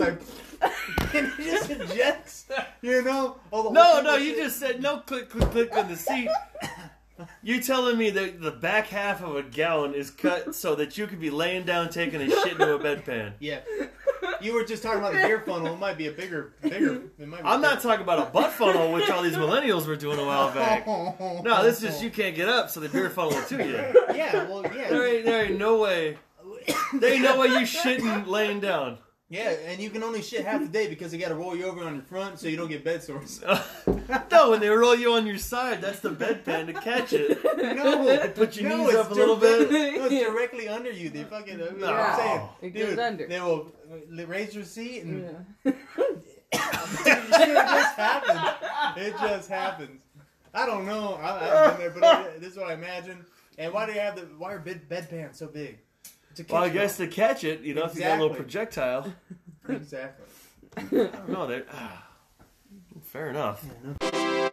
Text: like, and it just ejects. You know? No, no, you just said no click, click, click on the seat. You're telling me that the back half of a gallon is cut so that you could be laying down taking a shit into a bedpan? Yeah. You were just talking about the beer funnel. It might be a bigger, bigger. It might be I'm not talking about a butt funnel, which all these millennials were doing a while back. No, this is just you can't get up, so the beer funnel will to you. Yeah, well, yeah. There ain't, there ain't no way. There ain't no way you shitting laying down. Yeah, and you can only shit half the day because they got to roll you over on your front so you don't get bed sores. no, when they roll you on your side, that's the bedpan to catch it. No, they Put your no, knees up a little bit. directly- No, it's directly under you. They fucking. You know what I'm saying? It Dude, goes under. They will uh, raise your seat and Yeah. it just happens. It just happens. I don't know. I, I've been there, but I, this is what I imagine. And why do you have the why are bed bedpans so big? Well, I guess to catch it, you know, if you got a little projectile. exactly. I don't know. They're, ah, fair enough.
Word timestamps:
like, 0.00 0.20
and 1.14 1.26
it 1.26 1.36
just 1.38 1.70
ejects. 1.70 2.46
You 2.82 3.02
know? 3.02 3.38
No, 3.52 4.00
no, 4.02 4.16
you 4.16 4.36
just 4.36 4.58
said 4.58 4.82
no 4.82 4.98
click, 4.98 5.30
click, 5.30 5.50
click 5.50 5.76
on 5.76 5.88
the 5.88 5.96
seat. 5.96 6.28
You're 7.42 7.60
telling 7.60 7.98
me 7.98 8.10
that 8.10 8.40
the 8.40 8.50
back 8.50 8.86
half 8.86 9.22
of 9.22 9.36
a 9.36 9.42
gallon 9.42 9.94
is 9.94 10.10
cut 10.10 10.54
so 10.54 10.74
that 10.76 10.96
you 10.96 11.06
could 11.06 11.20
be 11.20 11.30
laying 11.30 11.64
down 11.64 11.90
taking 11.90 12.20
a 12.20 12.28
shit 12.30 12.52
into 12.52 12.74
a 12.74 12.78
bedpan? 12.78 13.32
Yeah. 13.40 13.60
You 14.42 14.54
were 14.54 14.64
just 14.64 14.82
talking 14.82 15.00
about 15.00 15.12
the 15.12 15.18
beer 15.18 15.40
funnel. 15.40 15.74
It 15.74 15.78
might 15.78 15.98
be 15.98 16.06
a 16.06 16.12
bigger, 16.12 16.54
bigger. 16.62 17.02
It 17.18 17.28
might 17.28 17.42
be 17.42 17.48
I'm 17.48 17.60
not 17.60 17.82
talking 17.82 18.02
about 18.02 18.28
a 18.28 18.30
butt 18.30 18.52
funnel, 18.52 18.92
which 18.92 19.08
all 19.10 19.22
these 19.22 19.36
millennials 19.36 19.86
were 19.86 19.96
doing 19.96 20.18
a 20.18 20.24
while 20.24 20.52
back. 20.52 20.86
No, 20.86 21.62
this 21.62 21.76
is 21.76 21.82
just 21.82 22.02
you 22.02 22.10
can't 22.10 22.34
get 22.34 22.48
up, 22.48 22.70
so 22.70 22.80
the 22.80 22.88
beer 22.88 23.10
funnel 23.10 23.32
will 23.32 23.42
to 23.44 23.56
you. 23.56 23.76
Yeah, 24.14 24.48
well, 24.48 24.62
yeah. 24.62 24.88
There 24.90 25.06
ain't, 25.06 25.24
there 25.24 25.44
ain't 25.46 25.58
no 25.58 25.78
way. 25.78 26.18
There 26.94 27.12
ain't 27.12 27.22
no 27.22 27.38
way 27.38 27.48
you 27.48 27.60
shitting 27.60 28.26
laying 28.26 28.60
down. 28.60 28.98
Yeah, 29.32 29.50
and 29.66 29.80
you 29.80 29.90
can 29.90 30.02
only 30.02 30.22
shit 30.22 30.44
half 30.44 30.60
the 30.60 30.66
day 30.66 30.88
because 30.88 31.12
they 31.12 31.18
got 31.18 31.28
to 31.28 31.36
roll 31.36 31.54
you 31.54 31.64
over 31.66 31.84
on 31.84 31.94
your 31.94 32.02
front 32.02 32.40
so 32.40 32.48
you 32.48 32.56
don't 32.56 32.68
get 32.68 32.82
bed 32.82 33.00
sores. 33.00 33.40
no, 34.32 34.50
when 34.50 34.58
they 34.58 34.68
roll 34.68 34.96
you 34.96 35.12
on 35.12 35.24
your 35.24 35.38
side, 35.38 35.80
that's 35.80 36.00
the 36.00 36.10
bedpan 36.10 36.66
to 36.66 36.72
catch 36.72 37.12
it. 37.12 37.38
No, 37.56 38.04
they 38.04 38.28
Put 38.30 38.56
your 38.56 38.70
no, 38.70 38.86
knees 38.86 38.96
up 38.96 39.08
a 39.08 39.14
little 39.14 39.36
bit. 39.36 39.68
directly- 39.70 39.98
No, 39.98 40.04
it's 40.06 40.14
directly 40.26 40.68
under 40.68 40.90
you. 40.90 41.10
They 41.10 41.22
fucking. 41.22 41.60
You 41.60 41.70
know 41.78 41.86
what 41.92 41.94
I'm 41.94 42.16
saying? 42.18 42.48
It 42.60 42.74
Dude, 42.74 42.88
goes 42.88 42.98
under. 42.98 43.26
They 43.28 43.40
will 43.40 43.72
uh, 43.92 44.26
raise 44.26 44.52
your 44.52 44.64
seat 44.64 45.04
and 45.04 45.22
Yeah. 45.64 45.72
it 46.52 47.30
just 47.30 47.96
happens. 47.96 48.40
It 49.06 49.14
just 49.20 49.48
happens. 49.48 50.00
I 50.52 50.66
don't 50.66 50.86
know. 50.86 51.14
I, 51.14 51.68
I've 51.68 51.78
been 51.78 51.80
there, 51.80 51.90
but 52.00 52.04
I, 52.04 52.38
this 52.38 52.52
is 52.52 52.56
what 52.58 52.66
I 52.68 52.74
imagine. 52.74 53.24
And 53.58 53.72
why 53.72 53.86
do 53.86 53.92
you 53.92 54.00
have 54.00 54.16
the 54.16 54.22
why 54.38 54.54
are 54.54 54.58
bed 54.58 54.88
bedpans 54.88 55.36
so 55.36 55.46
big? 55.46 55.78
Well, 56.48 56.62
I 56.62 56.68
guess 56.68 56.96
to 56.98 57.06
catch 57.06 57.44
it, 57.44 57.60
you 57.60 57.74
know, 57.74 57.84
if 57.84 57.94
you 57.94 58.00
got 58.02 58.18
a 58.18 58.22
little 58.22 58.36
projectile. 58.36 59.12
exactly. 59.68 60.26
I 60.76 60.82
don't 60.82 61.28
know. 61.28 61.46
They're, 61.46 61.66
ah, 61.72 62.06
fair 63.02 63.30
enough. 63.30 63.64